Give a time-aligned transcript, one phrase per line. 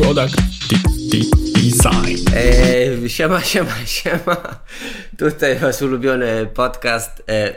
[0.00, 0.36] Product
[1.54, 2.18] Design.
[2.34, 4.60] E, siema, siema, siema.
[5.18, 7.54] Tutaj wasz ulubiony podcast, e,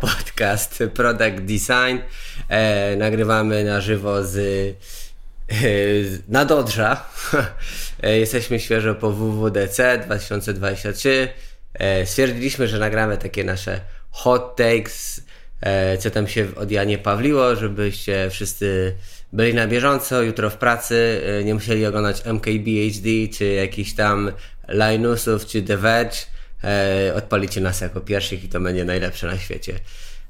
[0.00, 1.98] podcast Product Design.
[2.48, 5.54] E, nagrywamy na żywo z, e,
[6.04, 7.04] z Nadodrza.
[8.02, 11.28] E, jesteśmy świeżo po WWDC 2023.
[11.74, 13.80] E, stwierdziliśmy, że nagramy takie nasze
[14.10, 15.20] hot takes,
[15.60, 18.94] e, co tam się od Janie Pawliło, żebyście wszyscy
[19.34, 24.32] byli na bieżąco, jutro w pracy, e, nie musieli oglądać MKBHD, czy jakichś tam
[24.68, 26.16] Linusów, czy The Verge.
[26.64, 29.74] E, odpalicie nas jako pierwszych i to będzie najlepsze na świecie.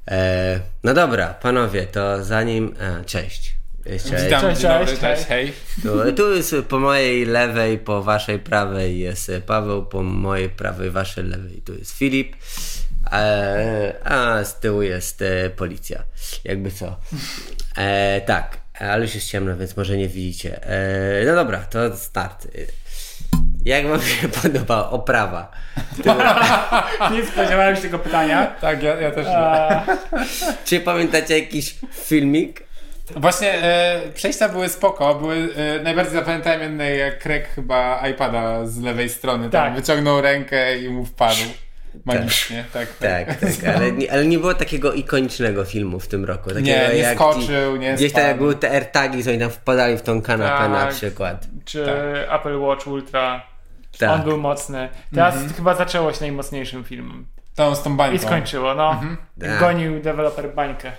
[0.07, 2.75] E, no dobra, panowie, to zanim...
[2.81, 3.55] A, cześć.
[3.85, 4.23] Cześć.
[4.23, 5.53] Witam, Cześć, cześć, cześć, hej.
[5.83, 11.23] Tu, tu jest po mojej lewej, po waszej prawej jest Paweł, po mojej prawej, waszej
[11.23, 12.35] lewej tu jest Filip,
[13.11, 16.03] e, a z tyłu jest e, policja.
[16.43, 16.95] Jakby co.
[17.77, 20.63] E, tak, ale już jest ciemno, więc może nie widzicie.
[20.63, 22.47] E, no dobra, to start.
[23.65, 25.51] Jak wam się podoba oprawa?
[27.13, 28.45] Nie spodziewałem się tego pytania.
[28.61, 29.27] Tak, ja, ja też.
[29.29, 29.83] A,
[30.65, 32.63] Czy pamiętacie jakiś filmik?
[33.15, 38.79] Właśnie e, przejścia były spoko, były, e, najbardziej zapamiętałem jednej jak Craig chyba iPada z
[38.79, 39.75] lewej strony, tam Tak.
[39.81, 41.35] wyciągnął rękę i mu wpadł.
[42.05, 42.87] Magicznie, tak.
[42.99, 46.49] Tak, tak, ale nie, ale nie było takiego ikonicznego filmu w tym roku.
[46.49, 49.49] Takiego Nie, nie jak skoczył, nie Gdzieś tam jak były te AirTagi, co oni tam
[49.49, 50.93] wpadali w tą kanapę na Tak.
[50.93, 51.47] przykład.
[51.65, 52.39] czy Tak.
[52.39, 53.43] Apple Watch Ultra.
[53.99, 54.09] Tak.
[54.11, 54.89] On był mocny.
[55.15, 55.53] Teraz Mhm.
[55.53, 57.25] chyba zaczęło się najmocniejszym filmem.
[57.55, 58.15] Tą z tą bańką.
[58.15, 59.01] I skończyło, no.
[59.41, 59.59] Tak.
[59.59, 60.91] Gonił deweloper bańkę.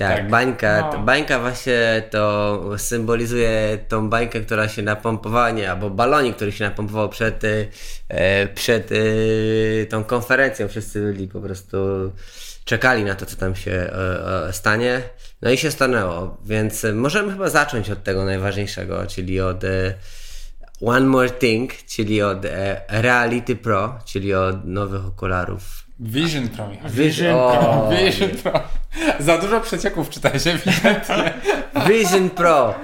[0.00, 0.28] Tak, Tak.
[0.30, 0.98] bańka, No.
[0.98, 7.08] bańka właśnie to symbolizuje tą bańkę, która się napompowała, nie, albo balonik, który się napompował
[7.08, 7.68] przed, y,
[8.08, 10.68] e, przed y, tą konferencją.
[10.68, 11.76] Wszyscy byli po prostu
[12.64, 15.02] czekali na to, co tam się e, e, stanie.
[15.42, 19.62] No i się stanęło, więc możemy chyba zacząć od tego najważniejszego, czyli od
[20.86, 22.38] One More Thing, czyli od
[22.88, 25.79] Reality Pro, czyli od nowych okularów.
[26.00, 26.70] Vision Pro.
[26.90, 28.62] Vision o, Vision Pro.
[29.18, 31.32] Za dużo przecieków czytałeś ewidentnie.
[31.88, 32.74] Vision Pro.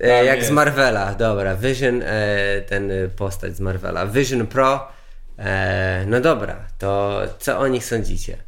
[0.00, 0.48] E, jak jest.
[0.48, 1.56] z Marvela, dobra.
[1.56, 4.06] Vision, e, ten e, postać z Marvela.
[4.06, 4.88] Vision Pro.
[5.38, 8.47] E, no dobra, to co o nich sądzicie?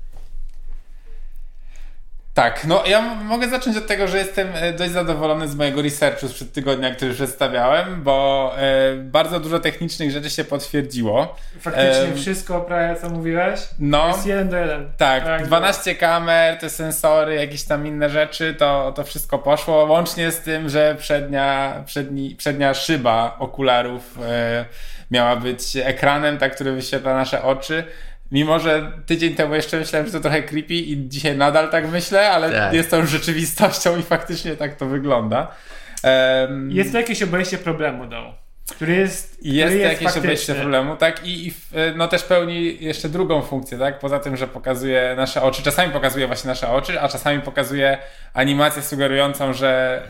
[2.35, 6.29] Tak, no ja mogę zacząć od tego, że jestem e, dość zadowolony z mojego researchu
[6.29, 11.37] sprzed tygodnia, który przedstawiałem, bo e, bardzo dużo technicznych rzeczy się potwierdziło.
[11.61, 13.61] Faktycznie Em, wszystko prawie co mówiłeś.
[13.79, 14.89] No, Jest jeden do jeden.
[14.97, 20.41] tak, 12 kamer, te sensory, jakieś tam inne rzeczy, to, to wszystko poszło, łącznie z
[20.41, 24.65] tym, że przednia, przedni, przednia szyba okularów e,
[25.11, 27.85] miała być ekranem, tak, który wyświetla nasze oczy.
[28.33, 32.31] Mimo, że tydzień temu jeszcze myślałem, że to trochę creepy i dzisiaj nadal tak myślę,
[32.31, 32.73] ale Tak.
[32.73, 35.55] jest to już rzeczywistością i faktycznie tak to wygląda.
[36.03, 38.35] Em, Jest to jakieś obejście problemu, do,
[38.71, 39.43] który jest.
[39.45, 40.29] i jest, który jakieś faktyczny.
[40.29, 41.27] obejście problemu, tak?
[41.27, 43.99] I, i w- no też pełni jeszcze drugą funkcję, tak?
[43.99, 47.99] Poza tym, że pokazuje nasze oczy, czasami pokazuje właśnie nasze oczy, a czasami pokazuje
[48.35, 50.03] animację sugerującą, że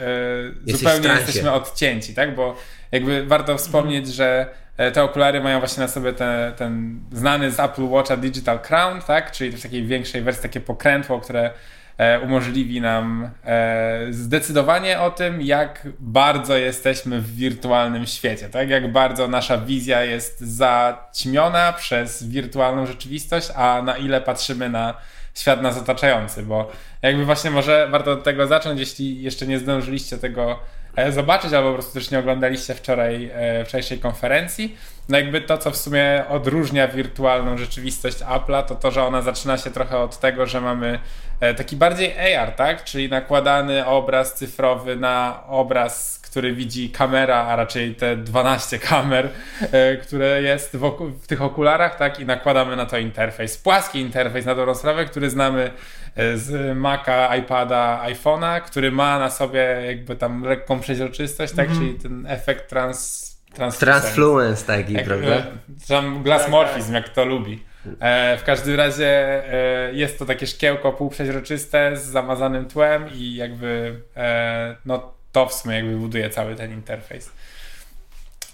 [0.67, 2.35] e, w zupełnie jesteśmy odcięci, tak?
[2.35, 2.57] Bo
[2.93, 7.61] jakby warto wspomnieć, że e, te okulary mają właśnie na sobie te, ten znany z
[7.61, 9.33] Apple Watcha Digital Crown, tak?
[9.33, 11.51] Czyli w takiej większej wersji takie pokrętło, które
[11.99, 18.71] e, umożliwi nam e, zdecydowanie o tym, jak bardzo jesteśmy w wirtualnym świecie, tak?
[18.71, 24.95] Jak bardzo nasza wizja jest zaćmiona przez wirtualną rzeczywistość, a na ile patrzymy na
[25.35, 26.71] świat nas otaczający, bo
[27.03, 30.80] jakby właśnie może warto od tego zacząć, jeśli jeszcze nie zdążyliście tego e,
[31.11, 34.77] zobaczyć, albo po prostu też nie oglądaliście wczoraj e, wczorajszej konferencji.
[35.09, 39.59] No jakby to, co w sumie odróżnia wirtualną rzeczywistość Apple'a, to to, że ona zaczyna
[39.59, 40.99] się trochę od tego, że mamy
[41.41, 42.85] e, taki bardziej AR, tak?
[42.85, 49.29] Czyli nakładany obraz cyfrowy na obraz, który widzi kamera, a raczej te 12 kamer,
[49.73, 52.21] e, które jest wokół, w tych okularach, tak?
[52.21, 53.59] I nakładamy na to interfejs.
[53.59, 55.71] Płaski interfejs na dobrą sprawę, który znamy
[56.17, 61.69] e, z Maca, iPada, iPhone'a, który ma na sobie jakby tam lekką przeźroczystość, tak?
[61.69, 63.31] Czyli ten efekt trans...
[63.55, 65.27] trans Transfluence taki, jak, prawda?
[65.27, 65.43] e,
[65.89, 67.71] Tam glasmorfizm, jak to lubi.
[68.01, 74.01] E, w każdym razie e, jest to takie szkiełko półprzeźroczyste z zamazanym tłem i jakby
[74.17, 77.31] e, no to w sumie jakby buduje cały ten interfejs.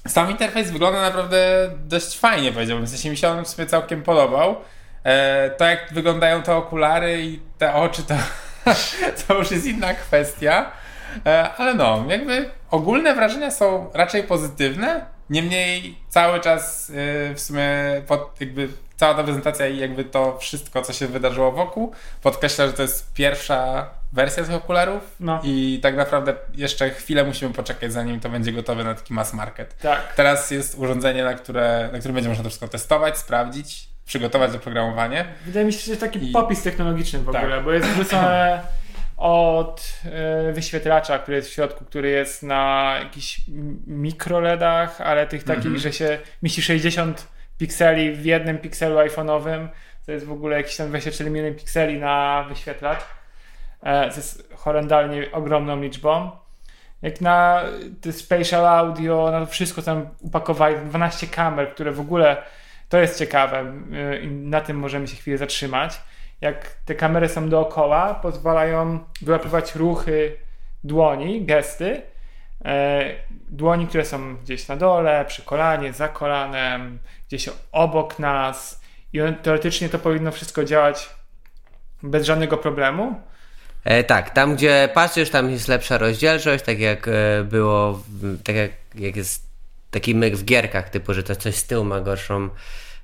[0.08, 2.86] Sam interfejs wygląda naprawdę dość fajnie, powiedziałbym.
[2.86, 4.56] W sensie mi się on w sumie całkiem podobał.
[5.04, 8.14] E, to jak wyglądają te okulary i te oczy, to,
[9.28, 10.72] to już jest inna kwestia.
[11.26, 15.06] E, ale no, jakby ogólne wrażenia są raczej pozytywne.
[15.30, 17.68] Niemniej cały czas e, w sumie
[18.06, 22.72] pod, jakby cała ta prezentacja i jakby to wszystko, co się wydarzyło wokół, podkreśla, że
[22.72, 25.40] to jest pierwsza wersja tych okularów No.
[25.44, 29.78] i tak naprawdę jeszcze chwilę musimy poczekać, zanim to będzie gotowe na taki mass market.
[29.78, 30.14] Tak.
[30.14, 35.24] Teraz jest urządzenie, na, które, na którym będzie można to wszystko testować, sprawdzić, przygotować oprogramowanie.
[35.46, 37.42] Wydaje mi się, że jest taki I- popis technologiczny w Tak.
[37.42, 38.60] ogóle, bo jest wrzucone
[39.16, 43.40] od e, wyświetlacza, który jest w środku, który jest na jakichś
[43.86, 45.78] mikroledach, ale tych takich, Mhm.
[45.78, 47.26] że się mieści 60
[47.58, 49.68] pikseli w jednym pikselu iPhone'owym.
[50.06, 53.00] To jest w ogóle jakieś tam 24 miliony pikseli na wyświetlacz.
[53.82, 56.30] E, to jest horrendalnie ogromną liczbą.
[57.02, 57.62] Jak na
[58.00, 62.36] te spatial audio, na to wszystko tam upakowali, 12 kamer, które w ogóle
[62.88, 63.72] to jest ciekawe
[64.14, 66.00] y, i na tym możemy się chwilę zatrzymać.
[66.40, 70.36] Jak te kamery są dookoła, pozwalają wyłapywać ruchy
[70.84, 72.02] dłoni, gesty.
[72.66, 73.14] E,
[73.48, 76.98] Dłoni, które są gdzieś na dole, przy kolanie, za kolanem,
[77.28, 78.80] gdzieś obok nas.
[79.12, 81.10] I teoretycznie to powinno wszystko działać
[82.02, 83.20] bez żadnego problemu.
[83.84, 88.02] E, tak, tam gdzie patrzysz, tam jest lepsza rozdzielczość, tak jak e, było,
[88.44, 89.46] tak jak, jak jest
[89.90, 92.48] taki myk w gierkach, typu, że to coś z tyłu ma gorszą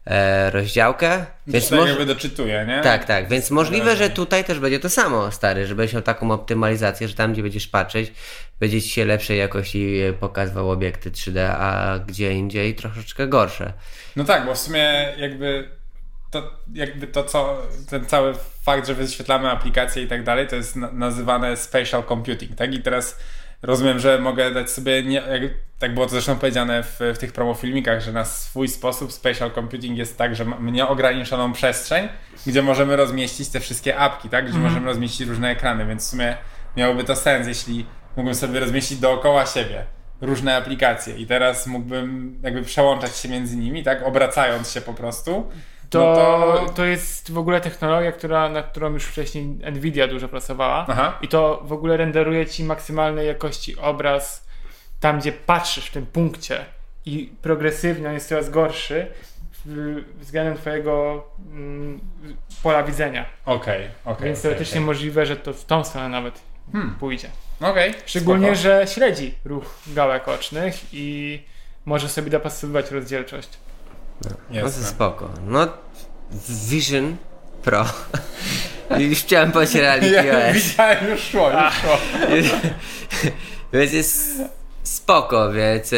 [0.07, 1.27] e, rozdziałkę.
[1.47, 1.89] Więc tak moż...
[1.89, 2.81] jakby doczytuje, nie?
[2.81, 6.31] Tak, tak, więc możliwe, że tutaj też będzie to samo, stary, że będziesz miał taką
[6.31, 8.13] optymalizację, że tam, gdzie będziesz patrzeć,
[8.61, 13.73] będzie ci się lepszej jakości e, pokazywał obiekty 3D, a gdzie indziej troszeczkę gorsze.
[14.17, 15.69] No tak, bo w sumie jakby
[16.33, 20.77] to, jakby to co, ten cały fakt, że wyświetlamy aplikacje i tak dalej, to jest
[20.77, 22.75] na, nazywane spatial computing, tak?
[22.75, 23.19] I teraz
[23.63, 25.43] rozumiem, że mogę dać sobie, nie, jak,
[25.79, 29.99] tak było to zresztą powiedziane w, w tych promofilmikach, że na swój sposób spatial computing
[29.99, 32.09] jest tak, że mamy nieograniczoną przestrzeń,
[32.47, 34.49] gdzie możemy rozmieścić te wszystkie apki, tak?
[34.51, 36.37] Gdzie możemy rozmieścić różne ekrany, więc w sumie
[36.77, 37.87] miałoby to sens, jeśli
[38.17, 39.85] mógłbym sobie rozmieścić dookoła siebie
[40.21, 44.03] różne aplikacje i teraz mógłbym jakby przełączać się między nimi, tak?
[44.03, 45.51] Obracając się po prostu.
[45.93, 46.73] To, No to...
[46.75, 50.87] to jest w ogóle technologia, która, na którą już wcześniej Nvidia dużo pracowała.
[50.89, 51.19] Aha.
[51.23, 54.47] I to w ogóle renderuje ci maksymalnej jakości obraz
[55.01, 56.65] tam, gdzie patrzysz w tym punkcie
[57.07, 59.07] i progresywnie on jest coraz gorszy
[60.21, 62.01] względem twojego mm,
[62.63, 63.27] pola widzenia.
[63.47, 64.25] Okej, okej.
[64.27, 66.41] Więc okej, teoretycznie możliwe, że to w tą stronę nawet
[66.73, 66.95] Hmm.
[67.01, 67.29] pójdzie.
[67.61, 68.61] Okej, Szczególnie, spoko.
[68.63, 71.43] że śledzi ruch gałek ocznych i
[71.85, 73.49] może sobie dopasowywać rozdzielczość.
[74.25, 74.85] No to Jasne.
[74.85, 75.31] spoko.
[75.47, 75.69] No,
[76.69, 77.17] Vision
[77.63, 77.85] Pro.
[78.99, 80.55] Już chciałem powiedzieć Reality Ja OS.
[80.55, 81.99] widziałem, już szło, już szło.
[83.73, 84.43] Więc jest
[84.83, 85.97] spoko, więc e,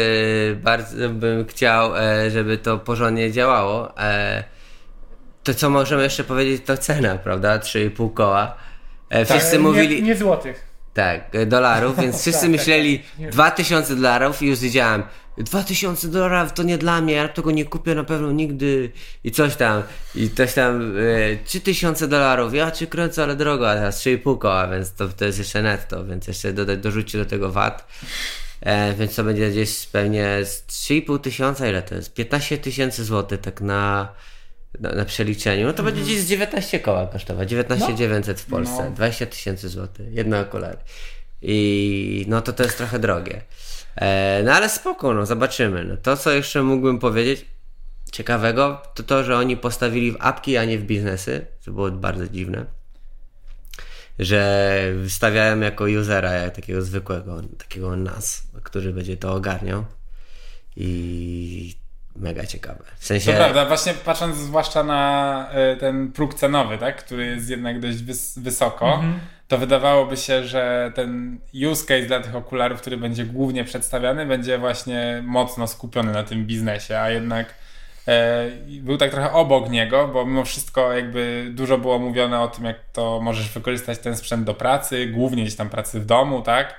[0.55, 3.97] bardzo bym chciał, e, żeby to porządnie działało.
[3.99, 4.43] E,
[5.43, 7.57] to co możemy jeszcze powiedzieć to cena, prawda?
[7.57, 8.55] 3,5 koła.
[9.09, 9.95] E, wszyscy E, mówili...
[9.95, 10.65] Nie, nie złotych.
[10.93, 13.19] Tak, dolarów, więc wszyscy Tak, tak, myśleli tak.
[13.19, 13.29] Nie.
[13.29, 15.03] 2000 dolarów i już wiedziałem
[15.37, 18.91] 2000 dolarów to nie dla mnie, ja tego nie kupię na pewno nigdy
[19.23, 19.83] i coś tam,
[20.15, 24.67] i coś tam e, 3000 dolarów, ja cię kręcę, ale drogo, a teraz 3,5 koła,
[24.67, 27.87] więc to, to jest jeszcze netto, więc jeszcze dodać, dorzućcie do tego VAT,
[28.61, 32.13] e, więc to będzie gdzieś pewnie z 3,5 tysiąca, ile to jest?
[32.13, 34.13] 15 tysięcy złotych tak na,
[34.79, 38.83] na, na przeliczeniu, no to będzie gdzieś z 19 koła kosztować, 19 900 w Polsce,
[38.89, 38.91] No.
[38.91, 40.77] 20 tysięcy złotych, jedno okulary.
[41.41, 43.41] I no to to jest trochę drogie.
[43.95, 45.83] E, no ale spoko, no zobaczymy.
[45.85, 47.45] No, to, co jeszcze mógłbym powiedzieć
[48.11, 51.45] ciekawego, to to, że oni postawili w apki, a nie w biznesy.
[51.65, 52.65] To było bardzo dziwne.
[54.19, 59.85] Że wystawiałem jako usera, jak takiego zwykłego, takiego nas, który będzie to ogarniał.
[60.75, 61.75] I
[62.15, 62.83] mega ciekawe.
[62.97, 63.31] W sensie.
[63.31, 67.97] To prawda, właśnie patrząc zwłaszcza na e, ten próg cenowy, tak, który jest jednak dość
[67.97, 69.19] wys- wysoko, Mhm.
[69.47, 71.39] To wydawałoby się, że ten
[71.71, 76.45] use case dla tych okularów, który będzie głównie przedstawiany, będzie właśnie mocno skupiony na tym
[76.45, 77.53] biznesie, a jednak
[78.07, 78.49] e,
[78.81, 82.77] był tak trochę obok niego, bo mimo wszystko jakby dużo było mówione o tym, jak
[82.93, 86.75] to możesz wykorzystać ten sprzęt do pracy, głównie gdzieś tam pracy w domu, tak?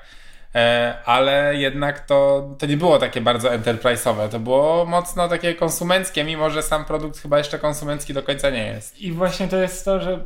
[0.54, 6.24] E, ale jednak to, to nie było takie bardzo enterprise'owe, to było mocno takie konsumenckie,
[6.24, 9.00] mimo że sam produkt chyba jeszcze konsumencki do końca nie jest.
[9.00, 10.24] I właśnie to jest to, że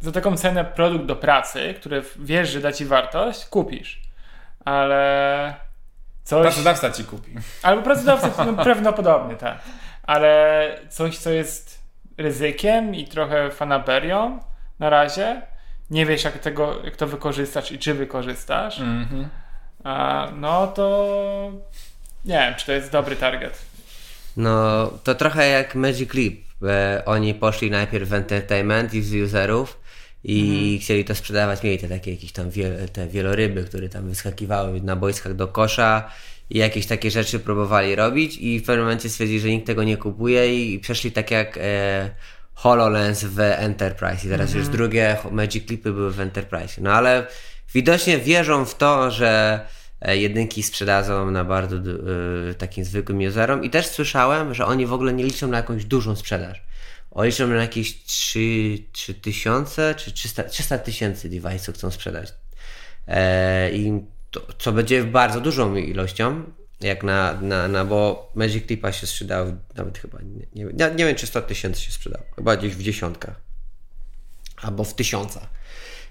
[0.00, 4.00] za taką cenę produkt do pracy, który wiesz, że da ci wartość, kupisz.
[4.64, 5.54] Ale
[6.24, 6.42] coś...
[6.42, 7.30] Pracodawca ci kupi.
[7.62, 9.58] Albo pracodawca no, prawdopodobnie, tak.
[10.02, 11.78] Ale coś, co jest
[12.18, 14.38] ryzykiem i trochę fanaberią
[14.78, 15.42] na razie,
[15.90, 19.28] nie wiesz jak, tego, jak to wykorzystasz i czy wykorzystasz, Mhm.
[19.84, 21.52] a, no to
[22.24, 23.62] nie wiem, czy to jest dobry target.
[24.36, 26.34] No, to trochę jak Magic Leap.
[26.62, 29.80] E, oni poszli najpierw w entertainment i z userów
[30.24, 31.62] i chcieli to sprzedawać.
[31.62, 36.10] Mieli te takie jakieś tam wiel, te wieloryby, które tam wyskakiwały na boiskach do kosza
[36.50, 39.96] i jakieś takie rzeczy próbowali robić i w pewnym momencie stwierdzili, że nikt tego nie
[39.96, 42.10] kupuje i przeszli tak jak e,
[42.54, 46.80] HoloLens w Enterprise i teraz już drugie Magic Clipy były w Enterprise.
[46.80, 47.26] No ale
[47.74, 49.60] widocznie wierzą w to, że
[50.00, 55.12] jedynki sprzedadzą na bardzo y, takim zwykłym userom i też słyszałem, że oni w ogóle
[55.12, 56.62] nie liczą na jakąś dużą sprzedaż.
[57.10, 58.38] Oni liczą na jakieś 3,
[58.92, 62.32] 3 tysiące czy 300 300 tysięcy device'ów chcą sprzedać.
[63.08, 66.44] E, I to, co będzie bardzo dużą ilością,
[66.80, 70.18] jak na, na, na bo Magic Clipa się sprzedał nawet chyba,
[70.54, 73.40] nie, nie, nie wiem czy 100 tysięcy się sprzedał, chyba gdzieś w dziesiątkach
[74.62, 75.57] albo w tysiącach.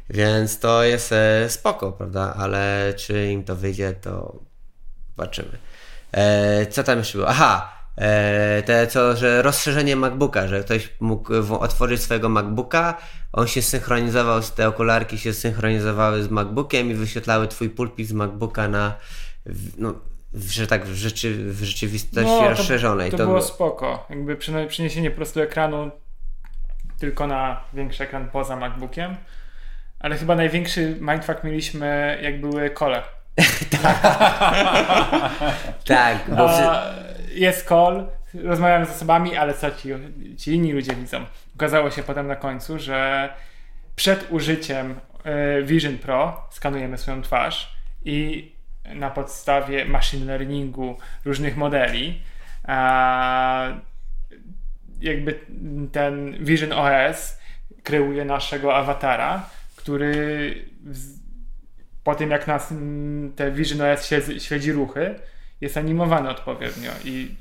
[0.10, 2.34] Więc to jest e, spoko, prawda?
[2.38, 4.40] Ale czy im to wyjdzie, to
[5.10, 5.58] zobaczymy.
[6.12, 7.30] E, co tam jeszcze było?
[7.30, 12.98] Aha, e, te co, że rozszerzenie MacBooka, że ktoś mógł otworzyć swojego MacBooka,
[13.34, 18.68] on się synchronizował, te okularki się synchronizowały z MacBookiem i wyświetlały twój pulpit z MacBooka
[18.68, 18.94] na,
[19.78, 19.94] no,
[20.34, 23.12] że tak w, rzeczy, w rzeczywistości No, to, rozszerzonej.
[23.12, 24.06] to, było spoko.
[24.10, 24.36] Jakby
[24.68, 25.92] przyniesienie po prostu ekranu
[27.00, 29.16] tylko na większy ekran poza MacBookiem.
[30.00, 33.02] Ale chyba największy mindfuck mieliśmy, jak były kole.
[35.86, 36.94] Tak, bo wszy- A,
[37.32, 38.08] jest call,
[38.44, 39.90] rozmawiamy z osobami, ale co ci,
[40.38, 41.26] ci inni ludzie widzą?
[41.56, 43.30] Okazało się potem na końcu, że
[43.96, 47.76] przed użyciem e, Vision Pro skanujemy swoją twarz
[48.06, 48.52] i
[48.86, 52.22] na podstawie machine learningu różnych modeli
[55.02, 55.40] jakby
[55.92, 57.40] ten Vision OS
[57.84, 59.42] kreuje naszego awatara,
[59.88, 60.66] który
[62.04, 62.74] po tym jak nas
[63.36, 65.16] te Vision OS śledzi, śledzi ruchy,
[65.62, 67.36] jest animowany odpowiednio i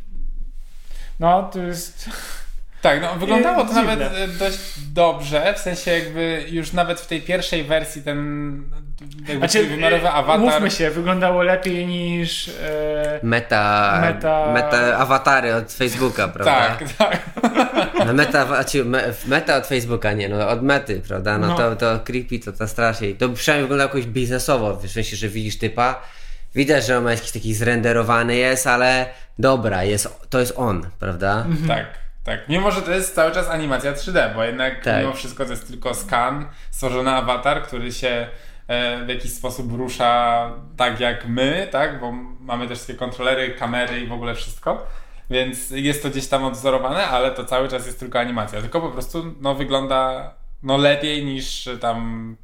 [1.21, 2.11] no to jest
[2.87, 3.83] Tak, no wyglądało to Dziwne.
[3.97, 4.59] nawet e, dość
[4.95, 8.63] dobrze, w sensie jakby już nawet w tej pierwszej wersji ten
[9.19, 10.41] jakby znaczy, wymiarowy e, awatar...
[10.41, 16.77] Mówmy się, wyglądało lepiej niż e, meta, Meta- meta awatary od Facebooka, prawda?
[16.79, 17.21] Tak, tak.
[18.07, 21.39] No meta, znaczy, me, meta od Facebooka, nie, no od mety, prawda?
[21.39, 21.57] No, No.
[21.57, 23.15] To, to creepy, to, to strasznie.
[23.15, 26.03] To przynajmniej wygląda jakoś biznesowo, w sensie, że widzisz typa,
[26.55, 29.07] widać, że on ma jakiś taki zrenderowany jest, ale
[29.39, 31.45] dobra, jest, to jest on, prawda?
[31.47, 31.69] Mhm.
[31.69, 32.49] Tak, tak.
[32.49, 35.01] Mimo, że to jest cały czas animacja 3D, bo jednak Tak.
[35.03, 38.29] mimo wszystko to jest tylko skan, stworzony awatar, który się
[38.69, 42.01] e, w jakiś sposób rusza tak jak my, tak?
[42.01, 44.87] Bo mamy też takie kontrolery, kamery i w ogóle wszystko.
[45.31, 48.61] Więc jest to gdzieś tam odwzorowane, ale to cały czas jest tylko animacja.
[48.61, 50.31] Tylko po prostu no, wygląda
[50.63, 52.37] no, lepiej niż tam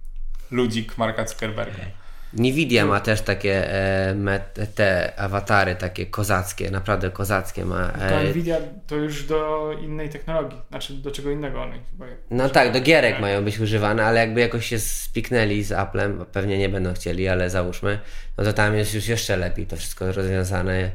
[0.51, 2.02] ludzik Marka Zuckerberga.
[2.35, 4.41] Nvidia ma też takie e,
[4.75, 7.89] te awatary takie kozackie, naprawdę kozackie ma.
[7.89, 12.07] to E, Nvidia to już do innej technologii, znaczy do czego innego oni chyba.
[12.31, 13.21] No tak, do gierek Tak.
[13.21, 17.51] mają być używane, ale jakby jakoś się spiknęli z Applem, pewnie nie będą chcieli, ale
[17.51, 17.99] załóżmy,
[18.39, 20.91] no to tam jest już jeszcze lepiej to wszystko rozwiązane.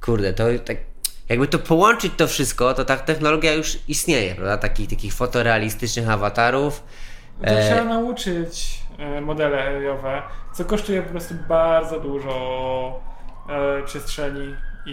[0.00, 0.76] Kurde, to tak,
[1.28, 4.58] jakby to połączyć to wszystko, to ta technologia już istnieje, prawda?
[4.58, 6.82] Takich, takich fotorealistycznych awatarów.
[7.40, 8.79] No to E, trzeba nauczyć
[9.22, 13.00] modele AI-owe, co kosztuje po prostu bardzo dużo
[13.48, 14.54] e, przestrzeni
[14.86, 14.92] i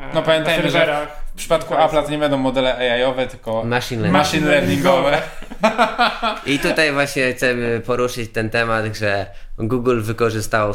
[0.00, 1.08] e, No pamiętajmy, że serwerach.
[1.34, 4.18] W przypadku Apple'a to nie będą modele AI-owe, tylko Machine learning.
[4.22, 5.22] machine learningowe.
[6.46, 9.26] I tutaj właśnie chcemy poruszyć ten temat, że
[9.58, 10.74] Google wykorzystało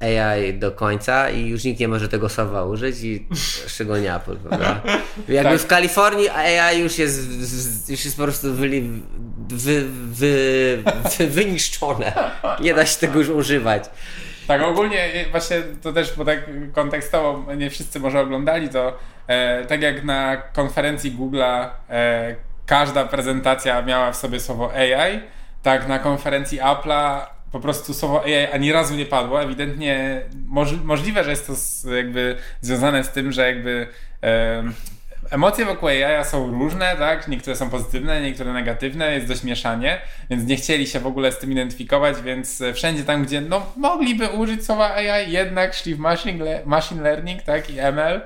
[0.00, 3.26] AI do końca i już nikt nie może tego słowa użyć i
[3.68, 4.80] szczególnie Apple, prawda?
[5.28, 5.60] Jakby Tak.
[5.60, 9.02] w Kalifornii AI już jest, w- już jest po prostu wyli,
[9.52, 10.82] wy, wy,
[11.18, 12.12] wy, wyniszczone.
[12.60, 13.84] Nie da się tego już używać.
[14.46, 16.38] Tak, ogólnie właśnie to też, bo tak
[16.72, 23.82] kontekstowo nie wszyscy może oglądali to, e, tak jak na konferencji Google'a e, każda prezentacja
[23.82, 25.20] miała w sobie słowo AI,
[25.62, 27.20] tak na konferencji Apple'a
[27.52, 29.42] po prostu słowo AI ani razu nie padło.
[29.42, 33.86] Ewidentnie moż, możliwe, że jest to z, jakby związane z tym, że jakby
[34.22, 34.62] e,
[35.30, 37.28] emocje wokół AI są różne, tak?
[37.28, 39.98] Niektóre są pozytywne, niektóre negatywne, jest dość mieszanie,
[40.30, 43.66] więc nie chcieli się w ogóle z tym identyfikować, więc e, wszędzie tam, gdzie no,
[43.76, 47.70] mogliby użyć słowa AI, jednak szli w machine, le- machine learning, tak?
[47.70, 48.20] I ML.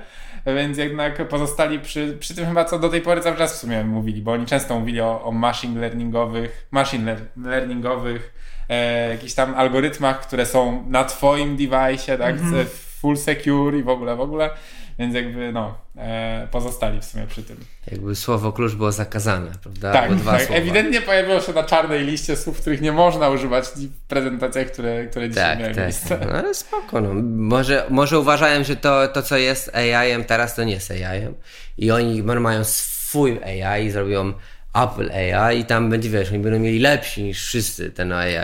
[0.55, 3.83] Więc jednak pozostali przy, przy tym chyba co do tej pory cały czas w sumie
[3.83, 8.33] mówili, bo oni często mówili o, o machine learningowych, machine lear- learningowych
[8.69, 12.65] e, jakichś tam algorytmach, które są na twoim device, tak, Mhm.
[13.01, 14.49] full secure i w ogóle, w ogóle,
[14.99, 17.57] więc jakby no, e, pozostali w sumie przy tym.
[17.91, 19.93] Jakby słowo klucz było zakazane, prawda?
[19.93, 20.41] Tak, Albo dwa tak.
[20.41, 20.61] słowa.
[20.61, 25.29] ewidentnie pojawiło się na czarnej liście słów, których nie można używać w prezentacjach, które, które
[25.29, 25.83] dzisiaj Tak, miały tak.
[25.83, 26.19] miejsce.
[26.25, 27.01] No, ale spoko.
[27.01, 27.13] No.
[27.35, 31.33] Może, może uważają, że to, to, co jest AI-em teraz, to nie jest AI-em.
[31.77, 34.33] I oni mają swój AI i zrobią
[34.73, 38.35] Apple AI i tam będzie, wiesz, oni będą mieli lepsi niż wszyscy ten AI.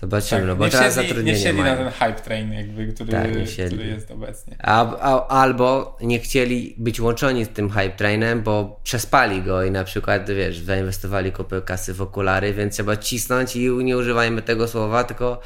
[0.00, 2.86] Zobaczymy, Tak, no bo nie teraz wsiedli, nie zatrudnienie wsiedli na ten hype train, jakby,
[2.86, 3.30] który, Tak,
[3.66, 4.56] który jest obecnie.
[4.62, 9.70] A, a, albo nie chcieli być łączeni z tym hype trainem, bo przespali go i
[9.70, 14.68] na przykład, wiesz, zainwestowali kupę kasy w okulary, więc trzeba cisnąć i nie używajmy tego
[14.68, 15.40] słowa, tylko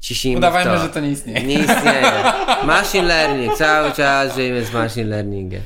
[0.00, 0.82] ciśnijmy Udawajmy, to.
[0.82, 1.42] że to nie istnieje.
[1.42, 2.12] Nie istnieje.
[2.64, 5.62] Machine learning, cały czas żyjemy z machine learningiem.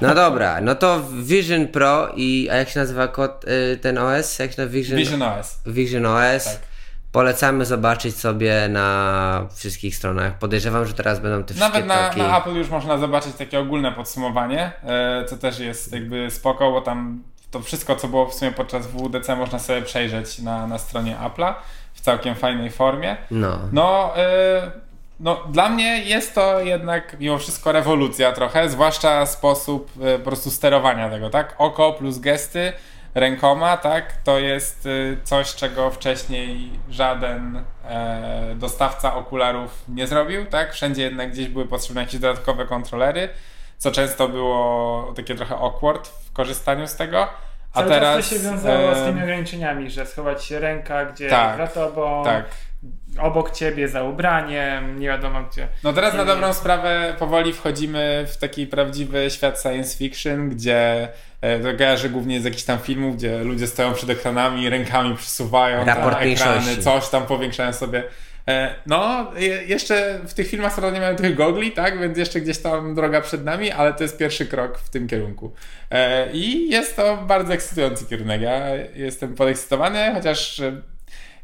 [0.00, 4.38] No dobra, no to Vision Pro i, a jak się nazywa kod, y, ten OS?
[4.38, 4.98] Jak się nazywa Vision?
[4.98, 5.56] Vision OS.
[5.66, 6.44] Vision OS.
[6.44, 6.75] Tak.
[7.16, 10.38] Polecamy zobaczyć sobie na wszystkich stronach.
[10.38, 13.92] Podejrzewam, że teraz będą te wszystkie Nawet na, na Apple już można zobaczyć takie ogólne
[13.92, 18.52] podsumowanie, e, co też jest jakby spoko, bo tam to wszystko, co było w sumie
[18.52, 21.54] podczas WWDC można sobie przejrzeć na, na stronie Apple'a
[21.94, 23.16] w całkiem fajnej formie.
[23.30, 23.58] No.
[23.72, 24.70] No, e,
[25.20, 30.50] no, dla mnie jest to jednak mimo wszystko rewolucja trochę, zwłaszcza sposób e, po prostu
[30.50, 31.54] sterowania tego, tak?
[31.58, 32.72] Oko plus gesty
[33.16, 34.12] rękoma, tak?
[34.24, 34.90] To jest e,
[35.24, 40.72] coś, czego wcześniej żaden e, dostawca okularów nie zrobił, tak?
[40.72, 43.28] Wszędzie jednak gdzieś były potrzebne jakieś dodatkowe kontrolery,
[43.78, 47.28] co często było takie trochę awkward w korzystaniu z tego.
[47.72, 51.30] A Cały teraz to się wiązało z e, tymi ograniczeniami, że schować się ręka, gdzie
[51.30, 52.44] Tak, za tobą, tak.
[53.20, 55.68] obok ciebie za ubraniem, nie wiadomo gdzie.
[55.84, 61.08] No teraz na dobrą sprawę powoli wchodzimy w taki prawdziwy świat science fiction, gdzie
[61.40, 66.16] to kojarzy głównie z jakichś tam filmów, gdzie ludzie stoją przed ekranami, rękami przesuwają Raport
[66.20, 68.02] ekrany, coś tam powiększają sobie.
[68.48, 72.58] E, No, je- jeszcze w tych filmach nie mają tych gogli, tak, więc jeszcze gdzieś
[72.58, 75.52] tam droga przed nami, ale to jest pierwszy krok w tym kierunku.
[75.90, 78.40] E, I jest to bardzo ekscytujący kierunek.
[78.40, 78.60] Ja
[78.94, 80.80] jestem podekscytowany, chociaż e,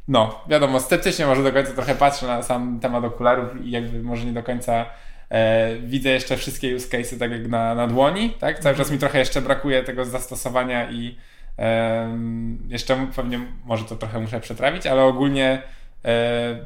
[0.09, 4.25] no, wiadomo, sceptycznie może do końca trochę patrzę na sam temat okularów i jakby może
[4.25, 4.87] nie do końca
[5.33, 8.59] e, widzę jeszcze wszystkie use cases tak jak na, na dłoni, tak?
[8.59, 11.17] Cały czas mi trochę jeszcze brakuje tego zastosowania i
[11.57, 15.63] em, jeszcze pewnie może to trochę muszę przetrawić, ale ogólnie
[16.05, 16.57] e,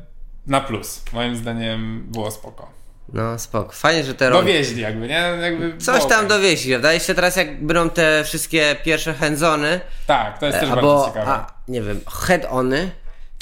[0.47, 1.05] na plus.
[1.13, 2.71] Moim zdaniem było spoko.
[3.13, 3.73] No spoko.
[3.73, 4.31] Fajnie, że te.
[4.31, 5.23] Dowieźli jakby, nie?
[5.43, 6.29] Jakby Coś tam okej.
[6.29, 6.93] dowieźli, prawda?
[6.93, 11.31] Jeszcze teraz jak będą te wszystkie pierwsze handzony, Tak, to jest też bardzo albo, ciekawe.
[11.33, 12.91] a, nie wiem, head-ony,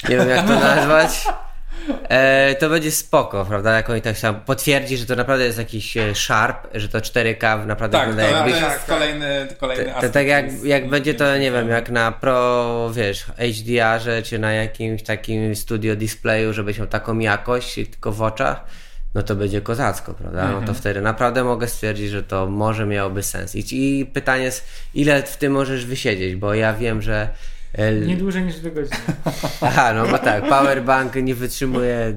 [0.09, 1.27] nie wiem jak to nazwać,
[2.09, 3.75] e, to będzie spoko, prawda?
[3.75, 7.65] Jak oni tak tam potwierdzi, że to naprawdę jest jakiś e, Sharp, że to 4K
[7.65, 8.61] naprawdę tak, wygląda jakbyś...
[8.61, 12.11] jest kolejny, kolejny To, to tak jak, jest- jak będzie to, nie wiem, jak na
[12.11, 18.21] pro, wiesz, HDR-ze, czy na jakimś takim studio displayu, żebyś miał taką jakość, tylko w
[18.21, 18.63] oczach,
[19.13, 20.41] no to będzie kozacko, prawda?
[20.43, 20.65] No Mhm.
[20.67, 23.55] to wtedy naprawdę mogę stwierdzić, że to może miałoby sens.
[23.55, 27.27] I, i pytanie jest, ile w tym możesz wysiedzieć, bo ja wiem, że...
[27.77, 28.97] e, Nie dłużej niż dwie godziny.
[29.61, 32.13] Aha, no bo tak, powerbank nie wytrzymuje.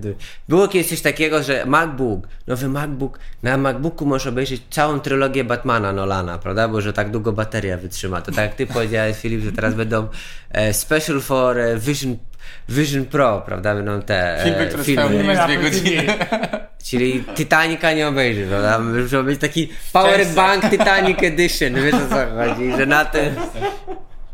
[0.48, 5.92] Było kiedyś coś takiego, że MacBook, nowy MacBook, na MacBooku możesz obejrzeć całą trylogię Batmana
[5.92, 6.68] Nolana, prawda?
[6.68, 8.20] Bo że tak długo bateria wytrzyma.
[8.20, 10.08] To tak jak ty powiedziałeś, Filip, że teraz będą
[10.50, 12.16] e, special for e, Vision,
[12.68, 13.74] Vision Pro, prawda?
[13.74, 15.36] Będą te e, Filmy, które filmy.
[15.46, 16.06] dwie godziny.
[16.84, 18.78] Czyli Titanica nie obejrzy, prawda?
[18.78, 23.34] Muszą być taki Powerbank Titanic Edition, wiesz o co chodzi, że na tym...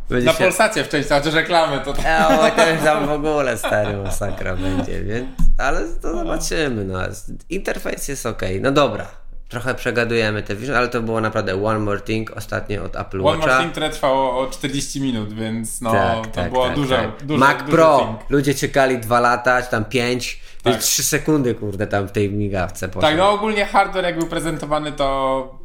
[0.09, 2.07] będzie Na się- Polsacie w części, chociaż reklamy to tak.
[2.07, 6.99] E, o, to już tam w ogóle stary masakra będzie, więc, ale to zobaczymy, no.
[7.51, 8.43] Interfejs jest ok.
[8.61, 9.07] No dobra,
[9.49, 13.25] trochę przegadujemy te Vision, ale to było naprawdę One More Thing ostatnio od Apple One
[13.25, 13.59] More Watcha.
[13.59, 17.25] Thing, które trwało o 40 minut, więc no tak, to tak, było tak, dużo, tak.
[17.25, 18.31] dużo Mac dużo Pro, thing.
[18.31, 20.73] ludzie czekali dwa lata, czy tam pięć, Tak.
[20.73, 20.83] tak.
[20.83, 23.03] 3 sekundy, kurde, tam w tej migawce poszło.
[23.03, 25.64] Tak, no ogólnie hardware jak był prezentowany to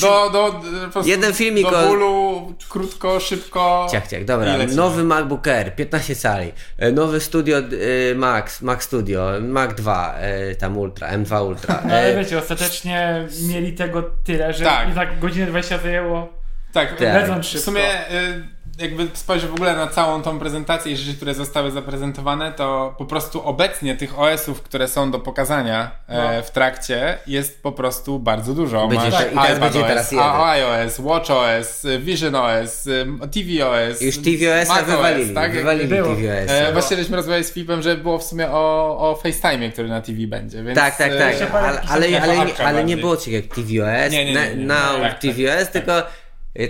[0.00, 0.52] do, do,
[0.86, 4.56] po prostu Jeden filmik do bólu, krótko, szybko Ciach, ciach, dobra.
[4.76, 6.52] Nowy MacBook Air, 15 cali.
[6.78, 11.82] E, Nowy Studio e, Max, Mac Studio, Mac 2, e, tam Ultra, M2 Ultra.
[11.84, 14.90] No ale E, wiecie, ostatecznie mieli tego tyle, że Tak.
[14.90, 16.28] i tak godzinę 20 zajęło.
[16.72, 17.40] Tak, Tak.
[17.40, 21.70] W sumie y, jakby spojrzę w ogóle na całą tą prezentację i rzeczy, które zostały
[21.70, 27.62] zaprezentowane, to po prostu obecnie tych OS-ów, które są do pokazania e, w trakcie jest
[27.62, 28.76] po prostu bardzo dużo.
[28.80, 28.88] No.
[28.88, 32.88] Będzie Masz te- i teraz będzie OS, teraz iOS, WatchOS, Vision OS,
[33.30, 35.52] tvOS, Już tvOS wywalili, tak?
[35.52, 36.08] wywalili Było.
[36.14, 36.48] tvOS.
[36.50, 40.00] E, właśnie żeśmy rozmawiali z Filipem, że było w sumie o, o FaceTime, który na
[40.00, 40.62] TV będzie.
[40.62, 43.66] Więc, Tak, tak, e, tak, ale, ale, ale, ale nie było coś jak tvOS,
[44.10, 44.66] Nie, nie, nie, nie.
[44.66, 46.04] now Tak, tak, tvOS, tylko e,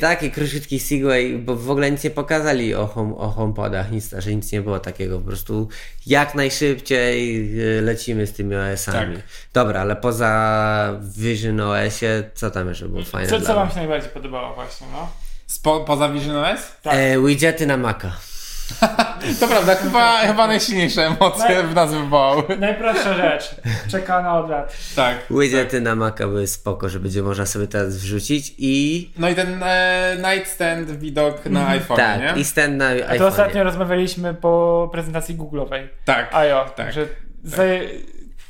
[0.01, 4.35] taki króciutki Segway, bo w ogóle nic nie pokazali o, home, o HomePodach, nic, że
[4.35, 5.69] nic nie było takiego, po prostu
[6.07, 9.17] jak najszybciej e, lecimy z tymi OS-ami.
[9.17, 9.25] Tak.
[9.53, 14.11] Dobra, ale poza Vision OS-ie, co tam jeszcze było fajne Co, co wam się najbardziej
[14.11, 15.09] podobało właśnie, no?
[15.47, 16.61] Spo, poza Vision OS?
[16.83, 16.95] Tak.
[16.95, 18.13] E, widgety na Maca.
[19.41, 22.43] To prawda, chyba, chyba najsilniejsze emocje w nas wywołały.
[22.59, 23.51] Najprostsza rzecz.
[23.93, 24.77] Czekana od lat.
[24.97, 25.17] Tak.
[25.31, 29.11] Widgety na Maca były spoko, że będzie można sobie teraz wrzucić i...
[29.19, 32.41] No i ten e, nightstand widok na iPhone, Tak, nie?
[32.41, 33.29] i stand na A to iPhone.
[33.29, 35.89] ostatnio rozmawialiśmy po prezentacji Google'owej.
[36.05, 36.35] Tak.
[36.35, 36.93] AIO, tak.
[36.93, 37.07] że
[37.45, 37.89] zaje...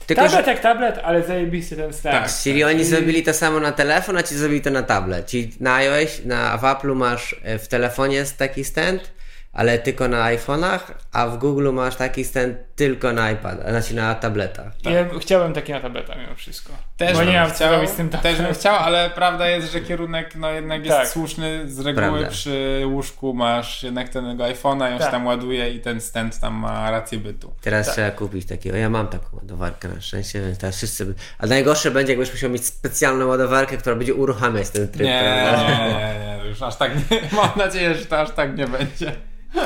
[0.06, 0.50] Tylko, tablet że...
[0.50, 2.16] jak tablet, ale zajebisty ten stand.
[2.16, 2.32] Tak.
[2.42, 5.26] Czyli oni zrobili to samo na telefon, a ci zrobili to na tablet.
[5.26, 9.15] Czyli na iOS, na w Apple'u masz e, w telefonie jest taki stand,
[9.56, 10.80] ale tylko na iPhone'ach,
[11.12, 14.72] a w Google masz taki stand tylko na iPad, znaczy na tabletach.
[14.84, 16.72] Ja chciałem taki na tableta mimo wszystko.
[16.96, 18.46] Też Bo bym nie chciał, z tym też tabletem.
[18.46, 21.08] bym chciał, ale prawda jest, że kierunek no jednak jest Tak.
[21.08, 21.70] słuszny.
[21.70, 22.28] Z reguły Prawda.
[22.30, 25.02] przy łóżku masz jednak tego iPhone'a on Tak.
[25.06, 27.54] się tam ładuje i ten stand tam ma rację bytu.
[27.60, 28.76] Teraz trzeba kupić takiego.
[28.76, 31.14] Ja mam taką ładowarkę na szczęście, więc teraz wszyscy.
[31.38, 35.06] A najgorsze będzie, jakbyś musiał mieć specjalną ładowarkę, która będzie uruchamiać ten tryb.
[35.06, 35.68] Nie, prawda?
[35.68, 39.12] nie, nie, nie, już aż tak nie, mam nadzieję, że to aż tak nie będzie.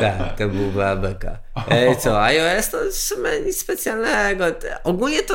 [0.01, 1.25] Tak, to byłby ABK.
[1.69, 4.45] E, co, iOS to w sumie nic specjalnego.
[4.85, 5.35] Ogólnie to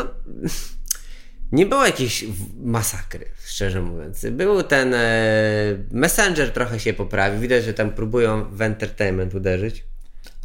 [1.56, 2.26] nie było jakiejś
[2.64, 4.26] masakry, szczerze mówiąc.
[4.32, 5.00] Był ten e,
[5.92, 7.40] Messenger trochę się poprawił.
[7.40, 9.84] Widać, że tam próbują w entertainment uderzyć.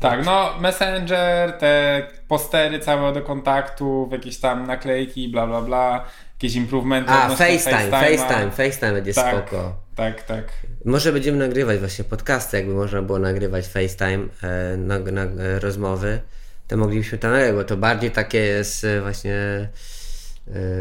[0.01, 6.55] Tak, no Messenger, te postery całe do kontaktu, jakieś tam naklejki, bla bla bla, jakieś
[6.55, 7.90] improvementy A, FaceTime.
[7.90, 9.77] FaceTime, FaceTime będzie Tak, spoko.
[9.96, 10.53] tak, tak.
[10.85, 16.20] Może będziemy nagrywać właśnie podcasty, jakby można było nagrywać FaceTime, e, na, na, e, rozmowy,
[16.68, 19.68] to moglibyśmy tam nagrać, bo to bardziej takie jest e, właśnie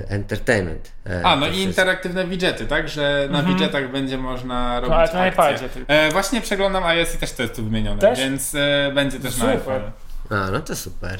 [0.07, 0.91] entertainment.
[1.09, 1.69] E, A, no i wszystko.
[1.69, 2.89] interaktywne widgety, tak?
[2.89, 5.33] Że na widgetach będzie można robić ale to na akcje.
[5.33, 5.93] iPadzie tylko.
[5.93, 8.19] E, właśnie przeglądam iOS i też to jest tu wymienione, Też?
[8.19, 9.49] więc e, będzie też na Super.
[9.57, 9.91] iPhone.
[10.29, 11.17] A, no to super.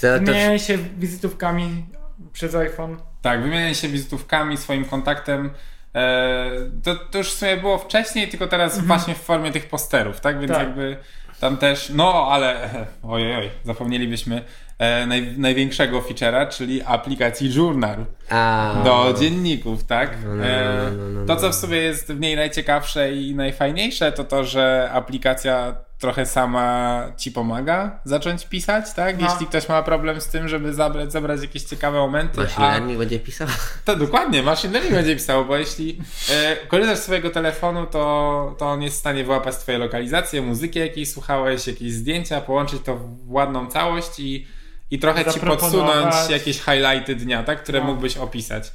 [0.00, 1.86] to, Wymienianie się wizytówkami
[2.32, 2.96] przez iPhone.
[3.22, 5.50] Tak, wymienianie się wizytówkami, swoim kontaktem.
[5.94, 6.50] E,
[6.82, 10.38] to, to już w sumie było wcześniej, tylko teraz właśnie w formie tych posterów, tak?
[10.40, 10.60] Więc Tak.
[10.62, 10.96] jakby
[11.40, 12.70] tam też, no ale
[13.02, 14.42] ojej, oj, zapomnielibyśmy
[14.78, 20.16] e, naj, największego feature'a, czyli aplikacji Journal a, do dzienników, tak?
[20.24, 23.34] No, no, E, no, no, no, to, co w sobie jest w niej najciekawsze i
[23.34, 29.20] najfajniejsze, to to, że aplikacja trochę sama ci pomaga zacząć pisać, tak?
[29.20, 29.30] No.
[29.30, 32.40] Jeśli ktoś ma problem z tym, żeby zabrać, zebrać jakieś ciekawe momenty.
[32.40, 33.48] Machine learning będzie pisał?
[33.84, 35.98] to dokładnie, machine learning będzie pisało, bo jeśli
[36.30, 40.78] e, korzystasz z swojego telefonu, to, to on jest w stanie wyłapać twoje lokalizacje, muzyki
[40.78, 44.46] jakiej słuchałeś, jakieś zdjęcia, połączyć to w ładną całość i,
[44.90, 47.84] i trochę ci podsunąć jakieś highlighty dnia, tak, które No.
[47.86, 48.72] mógłbyś opisać.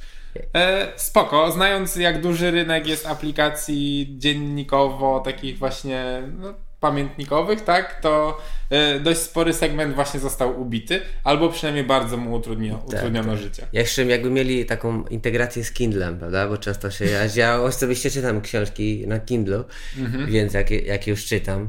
[0.54, 8.40] E, spoko, znając jak duży rynek jest aplikacji dziennikowo, takich właśnie no, pamiętnikowych, tak, to
[8.70, 13.66] e, dość spory segment właśnie został ubity, albo przynajmniej bardzo mu utrudnio, utrudniono życie.
[13.72, 16.48] Jeszcze jakby mieli taką integrację z Kindlem, prawda?
[16.48, 19.64] Bo często się, ja, ja osobiście czytam książki na Kindlu,
[19.98, 20.26] Mhm.
[20.26, 21.68] więc jak, jak już czytam,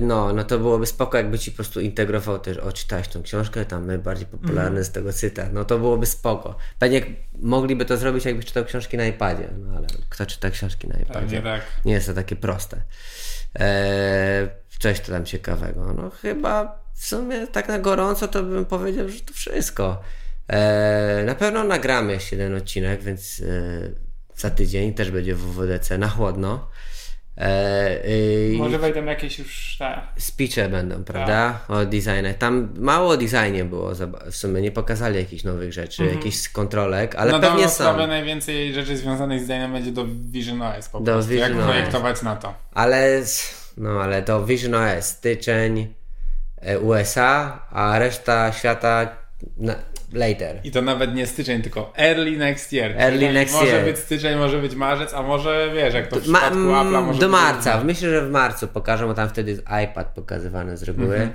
[0.00, 3.64] no, no to byłoby spoko, jakby ci po prostu integrował też, o czytałeś tą książkę,
[3.64, 4.84] tam najbardziej popularny Mhm.
[4.84, 6.56] z tego cytat, no to byłoby spoko.
[6.78, 7.02] Pewnie
[7.38, 11.20] mogliby to zrobić, jakbyś czytał książki na iPadzie, no ale kto czyta książki na iPadzie?
[11.20, 11.60] Pewnie tak.
[11.84, 12.82] Nie jest to takie proste.
[13.54, 14.48] Eee,
[14.78, 15.92] coś to tam ciekawego.
[15.94, 20.02] No chyba w sumie tak na gorąco to bym powiedział, że to wszystko.
[20.48, 23.94] Eee, na pewno nagramy jeszcze jeden odcinek, więc eee,
[24.36, 26.68] za tydzień też będzie w WWDC na chłodno.
[27.36, 30.00] Eee, i Może wejdą jakieś już te.
[30.18, 31.58] speeche będą, prawda?
[31.68, 32.34] O designie.
[32.38, 33.92] Tam mało o designie było,
[34.30, 37.74] w sumie nie pokazali jakichś nowych rzeczy, jakichś kontrolek, ale no pewnie są.
[37.74, 41.32] sprawę najwięcej rzeczy związanych z designem będzie do Vision OS po Do prostu.
[41.34, 41.64] Jak OS.
[41.64, 42.54] projektować na to.
[42.74, 43.22] Ale,
[43.76, 45.94] no ale to Vision OS, styczeń,
[46.60, 49.16] e, USA, a reszta świata
[49.56, 49.74] na,
[50.12, 50.60] later.
[50.64, 52.90] I to nawet nie styczeń, tylko early next year.
[52.98, 53.84] Early Czyli next może year.
[53.84, 57.20] być styczeń, może być marzec, a może wiesz, jak to w Ma, przypadku Apple'a może
[57.20, 57.86] do być marca, różnie.
[57.86, 61.14] myślę, że w marcu pokażą, bo tam wtedy jest iPad pokazywany z reguły.
[61.14, 61.30] Mhm.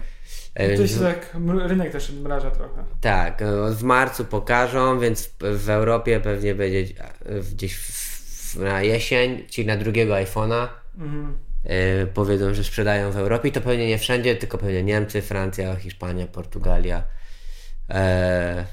[0.56, 2.84] E, To się tak, m- rynek też odmraża trochę.
[3.02, 9.44] Tak, e, w marcu pokażą, więc w, Europie pewnie będzie e, gdzieś w, na jesień,
[9.50, 10.68] czyli na drugiego iPhone'a.
[11.00, 11.38] Mhm.
[12.14, 16.28] powiedzą, że sprzedają w Europie i to pewnie nie wszędzie, tylko pewnie Niemcy, Francja, Hiszpania,
[16.28, 17.04] Portugalia.
[17.90, 18.66] E,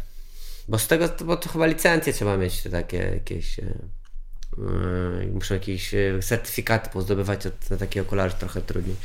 [0.69, 3.59] bo z tego, bo to chyba licencje trzeba mieć takie jakieś.
[3.59, 8.97] E, e, muszą jakieś e, certyfikaty pozdobywać od, na takie okulary trochę trudniej.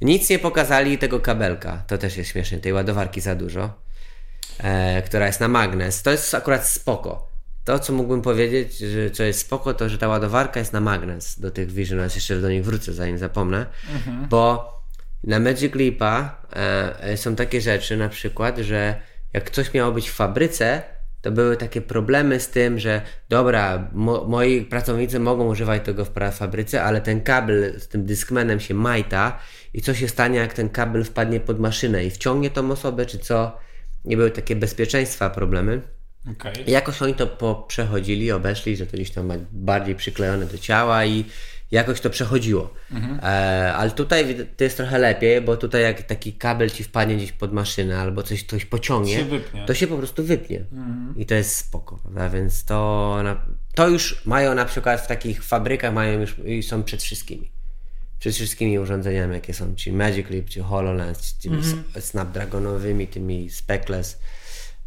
[0.00, 3.70] Nic nie pokazali tego kabelka, to też jest śmieszne, tej ładowarki za dużo,
[4.58, 6.02] e, która jest na magnes.
[6.02, 7.34] To jest akurat spoko.
[7.64, 11.40] To, co mógłbym powiedzieć, że co jest spoko, to że ta ładowarka jest na magnes
[11.40, 12.14] do tych Vision OS.
[12.14, 13.66] Jeszcze do nich wrócę, zanim zapomnę.
[14.28, 14.74] Bo
[15.24, 16.42] na Magic Leapa
[17.00, 19.00] e, są takie rzeczy, na przykład, że
[19.34, 20.82] jak coś miało być w fabryce,
[21.20, 26.10] to były takie problemy z tym, że dobra, mo, moi pracownicy mogą używać tego w
[26.32, 29.38] fabryce, ale ten kabel z tym dyskmenem się majta
[29.74, 33.18] i co się stanie, jak ten kabel wpadnie pod maszynę i wciągnie tą osobę, czy
[33.18, 33.58] co?
[34.04, 35.80] Nie były takie bezpieczeństwa problemy.
[36.66, 37.26] I jakoś oni to
[37.68, 41.24] przechodzili, obeszli, że to gdzieś tam bardziej przyklejone do ciała i
[41.74, 42.70] jakoś to przechodziło.
[43.22, 47.32] E, ale tutaj to jest trochę lepiej, bo tutaj jak taki kabel ci wpadnie gdzieś
[47.32, 50.64] pod maszynę albo coś, coś pociągnie, Się to się po prostu wypnie.
[51.16, 52.28] I to jest spoko, prawda?
[52.30, 53.16] Więc to,
[53.74, 57.50] to już mają na przykład w takich fabrykach mają już i są przed wszystkimi.
[58.18, 63.50] Przed wszystkimi urządzeniami, jakie są, czy Magic Leap, czy HoloLens, czy tymi s- Snapdragonowymi, tymi
[63.50, 64.18] Speckless.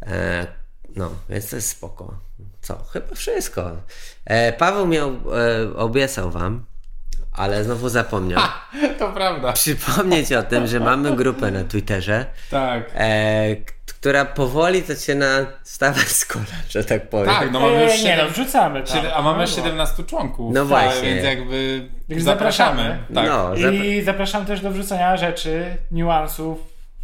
[0.02, 0.46] E,
[0.96, 2.20] no, więc to jest spoko.
[2.60, 2.84] Co?
[2.84, 3.76] Chyba wszystko.
[4.24, 6.64] E, Paweł miał, e, obiecał wam,
[7.38, 8.40] ale znowu zapomniał.
[8.98, 9.52] To prawda.
[9.52, 12.90] Przypomnieć o tym, że mamy grupę na Twitterze, Tak.
[12.94, 15.26] e, która powoli zaczyna
[15.62, 17.26] stawać z kolan, że tak powiem.
[17.26, 18.96] Tak, no mamy już Eee, nie no, siedem- wrzucamy tam.
[18.96, 20.54] siedem- a mamy No, 17 członków.
[20.54, 21.02] No tak, właśnie.
[21.14, 22.82] Więc jakby Więc zapraszamy.
[22.82, 23.14] zapraszamy.
[23.14, 23.26] Tak.
[23.26, 26.58] No, zapra- I zapraszam też do wrzucania rzeczy, niuansów,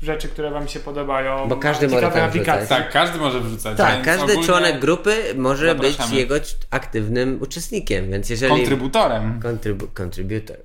[0.05, 1.49] rzeczy, które wam się podobają.
[1.49, 2.69] Bo każdy może tam wrzucać.
[2.69, 3.77] Tak, każdy może wrzucać.
[3.77, 6.35] tak, każdy ogólnie członek grupy może być jego
[6.71, 8.53] aktywnym uczestnikiem, więc jeżeli...
[8.57, 9.40] Kontrybutorem.
[9.40, 10.57] Kontrybu- contributor.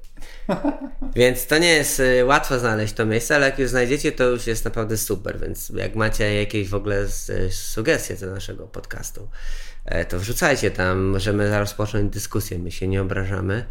[1.16, 4.48] więc to nie jest y, łatwo znaleźć to miejsce, ale jak już znajdziecie, to już
[4.48, 5.40] jest naprawdę super.
[5.40, 9.28] Więc jak macie jakieś w ogóle z, y, sugestie do naszego podcastu,
[9.86, 11.00] e, to wrzucajcie tam.
[11.00, 12.60] Możemy rozpocząć dyskusję.
[12.60, 13.66] My się nie obrażamy.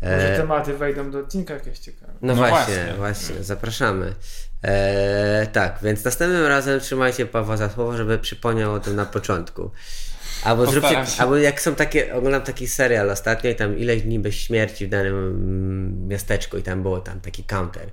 [0.00, 2.12] E, Może tematy wejdą do odcinka jakieś ciekawe.
[2.12, 2.94] no, No właśnie, właśnie.
[2.94, 4.14] właśnie, zapraszamy.
[4.64, 9.70] E, tak, więc następnym razem trzymajcie Pawła za słowo, żeby przypomniał o tym na początku.
[10.44, 14.34] Albo zróbcie, albo jak są takie, oglądam taki serial ostatnio i tam ileś dni bez
[14.34, 17.90] śmierci w danym miasteczku i tam było tam taki counter.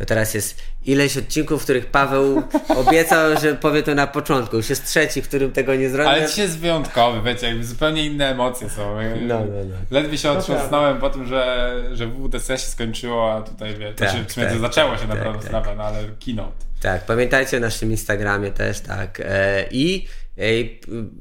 [0.00, 4.56] To teraz jest ileś odcinków, w których Paweł obiecał, że powie to na początku.
[4.56, 6.10] Już jest trzeci, w którym tego nie zrobię.
[6.10, 8.96] Ale dzisiaj jest wyjątkowy, wiecie, jakby zupełnie inne emocje są.
[9.20, 9.76] No, no, no.
[9.90, 14.24] Ledwie się otrząsnąłem po tym, że, że WWDC się skończyło, a tutaj wie, Tak, znaczy,
[14.24, 15.48] w sumie tak, to zaczęło się tak, naprawdę tak.
[15.48, 16.52] sprawę, no ale keynote.
[16.82, 19.20] Tak, pamiętajcie o naszym Instagramie też, tak.
[19.24, 20.06] E, I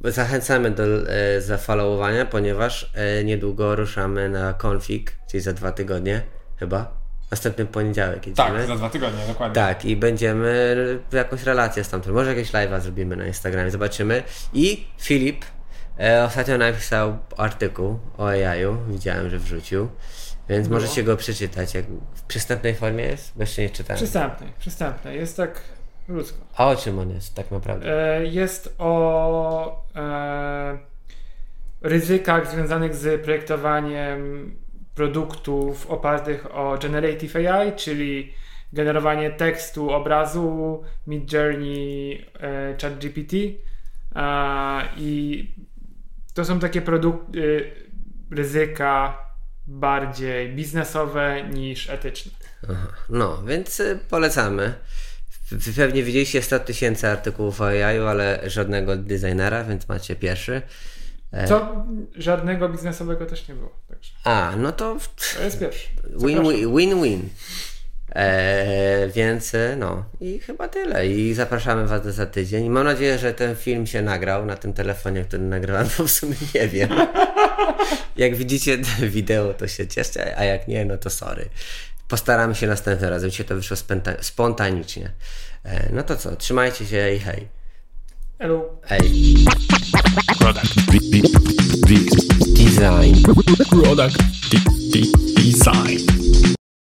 [0.05, 6.21] e, zachęcamy do e, zafollowowania, ponieważ e, niedługo ruszamy na config, czyli za dwa tygodnie
[6.59, 6.98] chyba.
[7.31, 8.57] Następny poniedziałek jedziemy.
[8.59, 9.55] Tak, za dwa tygodnie, dokładnie.
[9.55, 10.75] Tak, i będziemy
[11.11, 12.15] jakąś relację stamtąd.
[12.15, 14.23] Może jakieś live'a zrobimy na Instagramie, zobaczymy.
[14.53, 15.45] I Filip
[15.99, 19.89] e, ostatnio napisał artykuł o AI-u, widziałem, że wrzucił.
[20.49, 20.73] Więc No.
[20.75, 21.73] możecie go przeczytać.
[21.73, 23.31] Jak w przystępnej formie jest?
[23.35, 23.97] Bo jeszcze nie czytałem.
[23.97, 25.17] Przystępnej, przystępnej.
[25.17, 25.61] Jest tak
[26.07, 26.37] ludzko.
[26.55, 28.15] A o czym on jest tak naprawdę?
[28.17, 30.77] E, Jest o e,
[31.81, 34.51] ryzykach związanych z projektowaniem
[34.99, 38.33] produktów opartych o Generative AI, czyli
[38.73, 43.33] generowanie tekstu, obrazu, Midjourney, e, ChatGPT.
[44.15, 45.47] E, I
[46.33, 47.71] to są takie produkty,
[48.31, 49.17] ryzyka
[49.67, 52.31] bardziej biznesowe niż etyczne.
[53.09, 54.73] No, więc y, polecamy.
[55.75, 60.61] Pewnie widzieliście 100 tysięcy artykułów o AI, ale żadnego designera, więc macie pierwszy.
[61.31, 63.79] E, Co żadnego biznesowego też nie było.
[63.87, 64.97] Także A, no to
[65.37, 65.87] to jest pierwszy.
[66.15, 66.75] win-win.
[66.75, 67.21] win-win.
[68.15, 71.07] E, więc y, no i chyba tyle.
[71.07, 72.65] I zapraszamy Was za tydzień.
[72.65, 76.11] I mam nadzieję, że ten film się nagrał na tym telefonie, który nagrywam, bo w
[76.11, 76.89] sumie nie wiem.
[78.17, 78.77] jak widzicie
[79.15, 81.49] wideo, to się cieszcie, a jak nie, no to sorry.
[82.07, 83.29] Postaramy się następnym razem.
[83.29, 83.77] Dzisiaj to wyszło
[84.21, 85.11] spontanicznie.
[85.63, 87.58] E, no to co, trzymajcie się i hej.
[88.41, 88.79] Hello.
[88.87, 89.43] Hey.
[90.39, 90.73] Product.
[92.55, 93.21] Design.
[93.69, 94.17] Product.
[95.35, 96.58] Design.